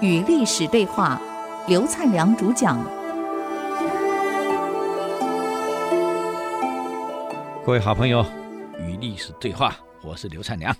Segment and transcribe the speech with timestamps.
[0.00, 1.20] 与历史对话，
[1.66, 2.78] 刘灿良主讲。
[7.66, 8.24] 各位好朋友，
[8.78, 10.74] 与历史对话，我是刘灿良。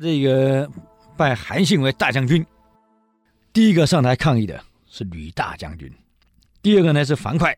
[0.00, 0.68] 这个
[1.16, 2.44] 拜韩信为大将军，
[3.52, 5.92] 第一个上台抗议的是吕大将军，
[6.62, 7.54] 第二个呢是樊哙，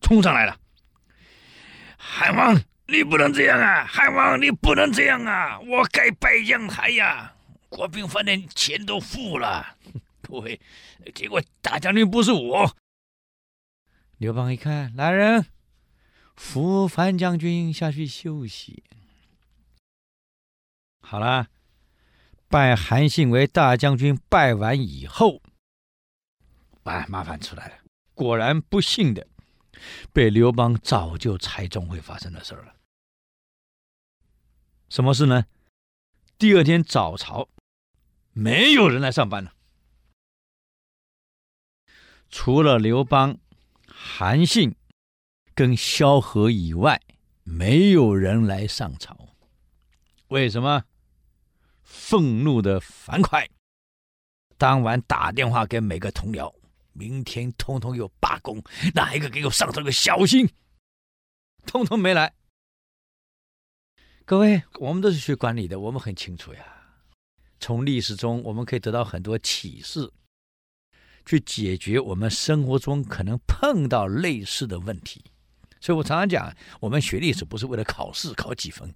[0.00, 0.56] 冲上来了。
[1.96, 2.60] 韩王，
[2.90, 3.84] 你不能这样啊！
[3.84, 5.60] 韩王，你不能这样啊！
[5.60, 7.34] 我该拜将台呀！
[7.68, 9.76] 国宾饭店钱都付了，
[10.22, 10.58] 不会，
[11.14, 12.74] 结果大将军不是我。
[14.16, 15.44] 刘邦一看，来人，
[16.34, 18.82] 扶樊将军下去休息。
[21.02, 21.48] 好了，
[22.48, 25.42] 拜韩信为大将军，拜完以后，
[26.84, 27.74] 哎，麻烦出来了，
[28.14, 29.26] 果然不幸的。
[30.12, 32.74] 被刘邦早就猜中会发生的事儿了。
[34.88, 35.44] 什么事呢？
[36.38, 37.48] 第二天早朝，
[38.32, 39.52] 没有人来上班了，
[42.30, 43.38] 除了刘邦、
[43.86, 44.74] 韩信
[45.54, 47.02] 跟萧何以外，
[47.42, 49.34] 没有人来上朝。
[50.28, 50.84] 为什么？
[51.82, 53.46] 愤怒的樊哙
[54.56, 56.54] 当晚打电话给每个同僚。
[56.92, 58.62] 明天通通有罢工，
[58.94, 60.48] 哪一个给我上头个小心？
[61.66, 62.34] 通通没来。
[64.28, 66.60] 各位，我们都是学管理的，我们很清楚呀。
[67.60, 70.12] 从历史中，我们可以得到很多启示，
[71.24, 75.24] 去解决我们生活中可能碰到类似的问题。
[75.80, 78.94] 所以我常常讲，我们学历史不是为了考试考几分。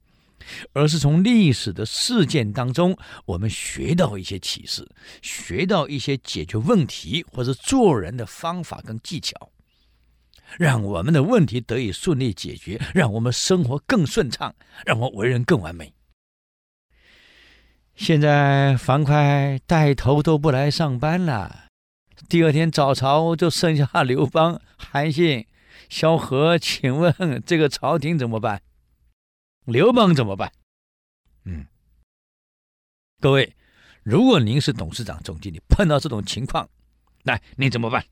[0.74, 2.94] 而是从历史的事件当中，
[3.24, 4.86] 我们学到一些启示，
[5.22, 9.50] 学到一些解决问题或者做人的方法跟技巧，
[10.58, 15.94] 让我们的问题得以顺利解决，让我们生活更顺畅，让我们为人更完美。
[17.94, 21.66] 现在樊哙带头都不来上班了，
[22.28, 25.46] 第二天早朝就剩下刘邦、韩信、
[25.88, 28.62] 萧何，请问这个朝廷怎么办？
[29.64, 30.52] 刘邦怎么办？
[31.44, 31.66] 嗯，
[33.20, 33.54] 各位，
[34.02, 36.68] 如果您是董事长、总经理，碰到这种情况，
[37.24, 38.04] 来，你怎么办？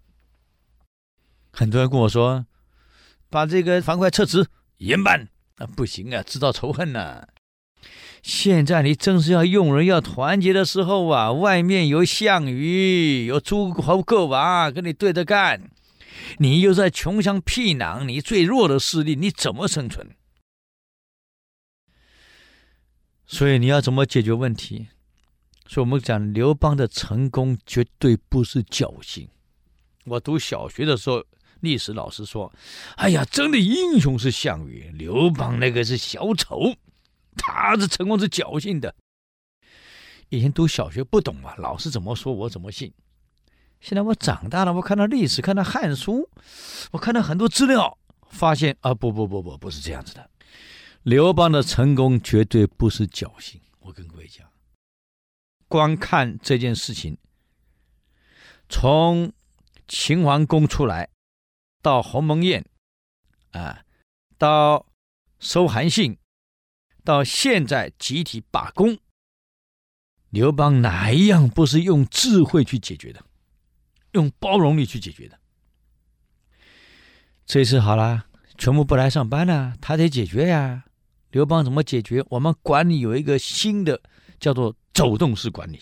[1.52, 2.46] 很多人跟我说，
[3.28, 4.46] 把这个樊哙撤职，
[4.78, 7.28] 严办啊，不行啊，制造仇恨呐、啊。
[8.22, 15.70] 现在你正是要用人要团结的时候啊，外面有项羽、有诸侯各王跟你对着干，
[16.38, 20.08] 你又在穷乡僻壤，你最弱的势力，你怎么生存？
[23.26, 24.88] 所以你要怎么解决问题？
[25.66, 29.28] 所以我们讲刘邦的成功绝对不是侥幸。
[30.04, 31.24] 我读小学的时候，
[31.60, 32.52] 历史老师说
[32.96, 36.74] ：“哎呀，真的英雄是项羽，刘邦那个是小丑，
[37.36, 38.94] 他的成功是侥幸的。”
[40.30, 42.92] 以前读小学不懂嘛，老师怎么说我怎么信。
[43.80, 46.28] 现在我长大了，我看到历史，看到《汉书》，
[46.92, 47.98] 我看到很多资料，
[48.28, 50.30] 发现啊，不不不不，不是这样子的。
[51.02, 54.46] 刘邦的成功绝对不是侥幸，我跟各位讲，
[55.66, 57.16] 光看这件事情，
[58.68, 59.32] 从
[59.88, 61.08] 秦桓公出来，
[61.82, 62.64] 到鸿门宴，
[63.52, 63.84] 啊，
[64.36, 64.86] 到
[65.38, 66.18] 收韩信，
[67.04, 68.98] 到现在集体罢工，
[70.28, 73.24] 刘邦哪一样不是用智慧去解决的，
[74.12, 75.38] 用包容力去解决的？
[77.46, 78.26] 这次好了，
[78.56, 80.84] 全部不来上班了，他得解决呀。
[81.30, 82.24] 刘邦怎么解决？
[82.28, 84.02] 我们管理有一个新的，
[84.38, 85.80] 叫做走动式管理。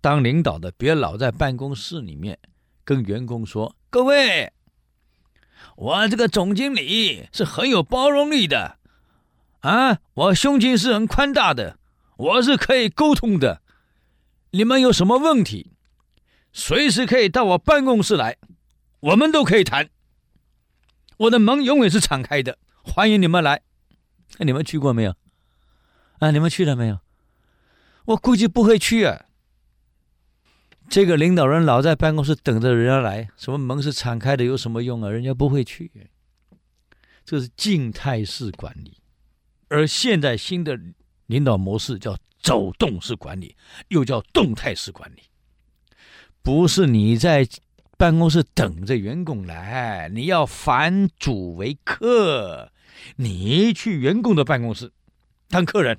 [0.00, 2.38] 当领导的别老在办公室里面
[2.82, 4.52] 跟员工说：“各位，
[5.76, 8.78] 我这个总经理是很有包容力的，
[9.60, 11.78] 啊，我胸襟是很宽大的，
[12.16, 13.60] 我是可以沟通的。
[14.50, 15.72] 你们有什么问题，
[16.52, 18.36] 随时可以到我办公室来，
[19.00, 19.90] 我们都可以谈。
[21.16, 23.62] 我的门永远是敞开的，欢迎你们来。”
[24.38, 25.14] 你们去过没有？
[26.18, 26.98] 啊，你们去了没有？
[28.06, 29.26] 我估计不会去啊。
[30.88, 35.10] 这个领导人老在办公室等着人家来，什么门是敞开的有什么用啊？
[35.10, 35.90] 人家不会去。
[37.24, 38.98] 这是静态式管理，
[39.68, 40.78] 而现在新的
[41.26, 43.56] 领导模式叫走动式管理，
[43.88, 45.22] 又叫动态式管理。
[46.42, 47.48] 不是你在
[47.96, 52.70] 办公室等着员工来，你要反主为客。
[53.16, 54.92] 你去员工的办公室
[55.48, 55.98] 当客人，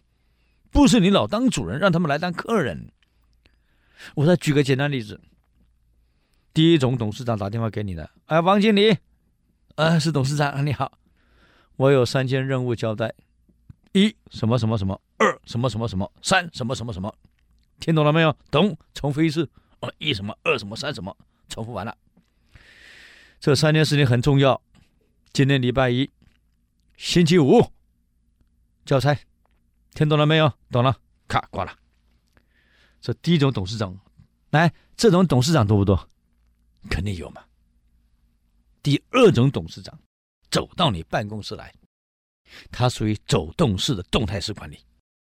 [0.69, 2.91] 不是你老当主人，让他们来当客人。
[4.15, 5.19] 我再举个简单例子：
[6.53, 8.97] 第一种董事长打电话给你的，哎，王经理，
[9.75, 10.92] 啊，是董事长，你好，
[11.77, 13.13] 我有三件任务交代，
[13.94, 17.13] 一什么什么什么，二什么什么什么，三什么什么什么，
[17.80, 18.36] 听懂了没有？
[18.51, 19.50] 懂，重复一次。
[19.81, 21.15] 哦，一什么，二什么，三什么，
[21.50, 21.95] 重复完了。
[23.39, 24.62] 这三件事情很重要。
[25.33, 26.09] 今天礼拜一，
[26.95, 27.71] 星期五，
[28.86, 29.18] 交差，
[29.94, 30.51] 听懂了没有？
[30.71, 30.95] 懂了，
[31.27, 31.84] 卡挂了。
[33.05, 33.95] 这第一种董事长，
[34.49, 36.09] 来，这种董事长多不多？
[36.89, 37.43] 肯定有嘛。
[38.81, 39.95] 第二种董事长
[40.49, 41.71] 走到你办公室来，
[42.71, 44.83] 他属于走动式的动态式管理。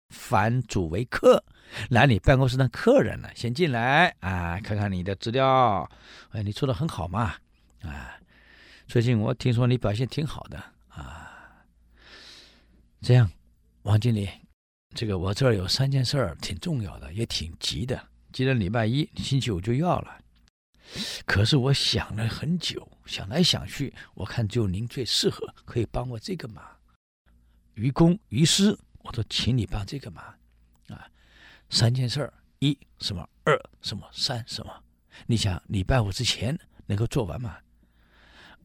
[0.10, 1.44] 凡主为客
[1.90, 5.90] 来你办公室的客人呢，先进来啊，看看你的资料。
[6.30, 7.34] 哎，你做的很好嘛，
[7.82, 8.14] 啊，
[8.88, 11.66] 最近我听说你表现挺好的啊。
[13.02, 13.28] 这样，
[13.82, 14.30] 王经理，
[14.96, 18.02] 这个我这儿有三件事儿，挺重要的，也挺急的。
[18.32, 20.22] 今天礼拜一，星期五就要了。
[21.26, 26.64] 可是我想了很久，想来想去，我看就您最适合，可以帮我这个忙。
[27.74, 30.24] 于公于私，我都请你帮这个忙。
[30.88, 31.06] 啊，
[31.70, 34.74] 三件事儿，一什么，二什么，三什么？
[35.28, 37.58] 你想礼拜五之前能够做完吗？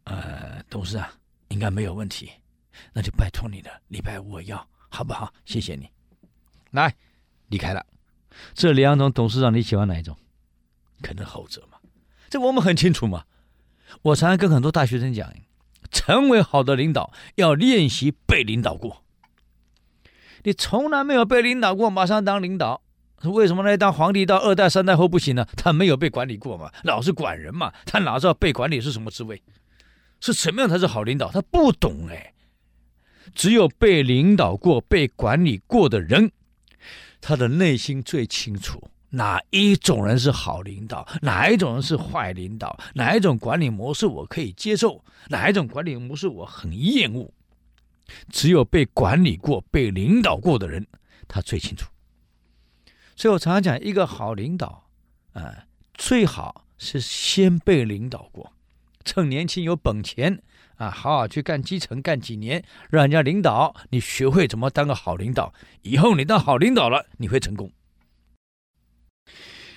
[0.04, 1.10] 呃，董事长
[1.48, 2.30] 应该没有问题，
[2.92, 3.82] 那就拜托你了。
[3.88, 5.34] 礼拜五我要，好不好？
[5.44, 5.90] 谢谢你。
[6.70, 6.94] 来，
[7.48, 7.84] 离开了。
[8.54, 10.16] 这两种董事长你喜欢哪一种？
[11.02, 11.78] 可能后者嘛。
[12.28, 13.24] 这我们很清楚嘛。
[14.02, 15.32] 我常常跟很多大学生讲，
[15.90, 19.02] 成为好的领导要练习被领导过。
[20.44, 22.82] 你从来没有被领导过，马上当领导，
[23.24, 23.76] 为什么呢？
[23.76, 25.46] 当皇帝到二代三代后不行呢？
[25.56, 29.42] 他没有被管理过嘛，老是管人嘛，他哪知道被管理是什么滋味？
[30.20, 31.30] 是什么样才是好领导？
[31.32, 32.32] 他不懂哎。
[33.34, 36.32] 只有被领导过、被管理过的人，
[37.20, 38.90] 他的内心最清楚。
[39.12, 41.04] 哪一种人是好领导？
[41.22, 42.78] 哪一种人是坏领导？
[42.94, 45.04] 哪一种管理模式我可以接受？
[45.28, 47.32] 哪一种管理模式我很厌恶？
[48.28, 50.86] 只有被管理过、被领导过的人，
[51.26, 51.90] 他最清楚。
[53.16, 54.88] 所以我常常讲，一个好领导，
[55.32, 55.64] 啊、呃，
[55.94, 58.52] 最好是先被领导过，
[59.04, 60.40] 趁年轻有本钱
[60.80, 67.70] 啊，好好去干基层，干几年，让人家领导，你学会怎么当个好领导，以后你当好领导了，你会成功。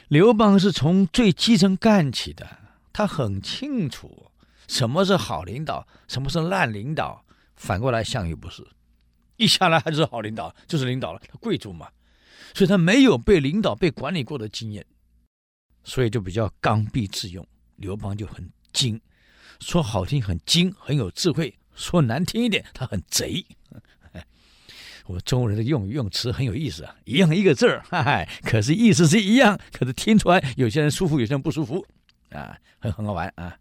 [0.08, 2.48] 刘邦是从最基层干起的，
[2.94, 4.32] 他很清楚
[4.70, 7.26] 什么是好领导，什么是烂领导。
[7.58, 8.66] 反过来，项羽不是，
[9.36, 11.90] 一下来还是好领导，就是领导了，他贵族嘛，
[12.54, 14.86] 所以他没有被领导、被管理过的经验，
[15.84, 17.46] 所以就比较刚愎自用。
[17.76, 19.02] 刘邦就很精，
[19.60, 23.46] 说好听很精，很有智慧；说难听一点，他很贼。
[25.06, 31.86] 我们中国人的用语用词很有意思啊，一样一个字儿，哈哈，可是意思是一样，可是听出来有些人舒服，有些人不舒服，
[32.30, 33.58] 啊，很很好玩啊。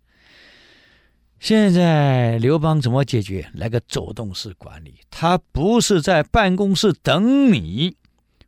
[1.40, 3.50] 现在刘邦怎么解决？
[3.54, 7.96] 来个走动式管理，他不是在办公室等你，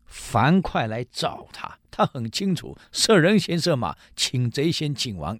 [0.07, 5.37] 樊哙来找他，他很清楚，射人先射马，请贼先请王。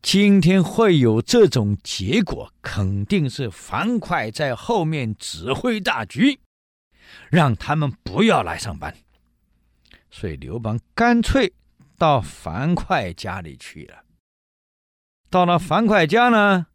[0.00, 6.38] 今天会有这种结果，肯定是樊哙在后面指挥大局，
[7.30, 8.94] 让他们不要来上班。
[10.10, 11.52] 所以刘邦干脆
[11.98, 14.04] 到樊哙家里去了。
[15.28, 16.68] 到了樊哙家呢，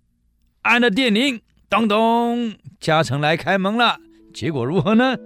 [0.62, 4.00] 按了电铃，咚咚，家臣来开门了。
[4.34, 5.18] 结果如何呢？